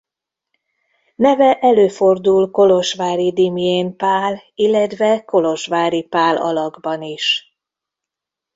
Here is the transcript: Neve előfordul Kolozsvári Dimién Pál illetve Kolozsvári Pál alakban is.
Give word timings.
Neve 1.15 1.57
előfordul 1.59 2.51
Kolozsvári 2.51 3.31
Dimién 3.31 3.95
Pál 3.95 4.43
illetve 4.55 5.23
Kolozsvári 5.25 6.03
Pál 6.03 6.37
alakban 6.37 7.01
is. 7.01 7.55